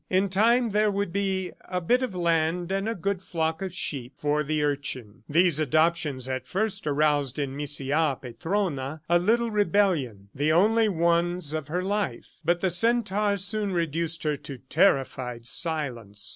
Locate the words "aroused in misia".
6.87-8.17